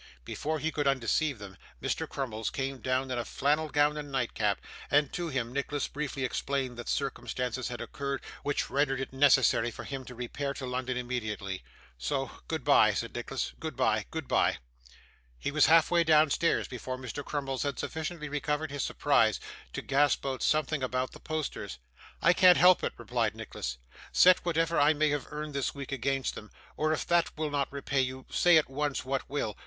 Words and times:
Before 0.25 0.57
he 0.57 0.71
could 0.71 0.87
undeceive 0.87 1.37
them, 1.37 1.57
Mr. 1.79 2.09
Crummles 2.09 2.49
came 2.49 2.79
down 2.79 3.11
in 3.11 3.19
a 3.19 3.23
flannel 3.23 3.69
gown 3.69 3.97
and 3.97 4.11
nightcap; 4.11 4.59
and 4.89 5.13
to 5.13 5.27
him 5.27 5.53
Nicholas 5.53 5.87
briefly 5.87 6.23
explained 6.23 6.75
that 6.79 6.89
circumstances 6.89 7.67
had 7.67 7.81
occurred 7.81 8.23
which 8.41 8.71
rendered 8.71 8.99
it 8.99 9.13
necessary 9.13 9.69
for 9.69 9.83
him 9.83 10.03
to 10.05 10.15
repair 10.15 10.55
to 10.55 10.65
London 10.65 10.97
immediately. 10.97 11.63
'So 11.99 12.31
goodbye,' 12.47 12.95
said 12.95 13.13
Nicholas; 13.13 13.53
'goodbye, 13.59 14.07
goodbye.' 14.09 14.57
He 15.37 15.51
was 15.51 15.67
half 15.67 15.91
way 15.91 16.03
downstairs 16.03 16.67
before 16.67 16.97
Mr. 16.97 17.23
Crummles 17.23 17.61
had 17.61 17.77
sufficiently 17.77 18.27
recovered 18.27 18.71
his 18.71 18.81
surprise 18.81 19.39
to 19.73 19.83
gasp 19.83 20.25
out 20.25 20.41
something 20.41 20.81
about 20.81 21.11
the 21.11 21.19
posters. 21.19 21.77
'I 22.23 22.33
can't 22.33 22.57
help 22.57 22.83
it,' 22.83 22.93
replied 22.97 23.35
Nicholas. 23.35 23.77
'Set 24.11 24.43
whatever 24.43 24.79
I 24.79 24.93
may 24.93 25.09
have 25.09 25.27
earned 25.31 25.53
this 25.53 25.75
week 25.75 25.91
against 25.91 26.33
them, 26.33 26.49
or 26.75 26.91
if 26.91 27.05
that 27.05 27.37
will 27.37 27.51
not 27.51 27.71
repay 27.71 28.01
you, 28.01 28.25
say 28.31 28.57
at 28.57 28.67
once 28.67 29.05
what 29.05 29.29
will. 29.29 29.55